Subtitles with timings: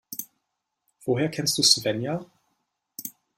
[1.05, 2.25] Woher kennst du Svenja?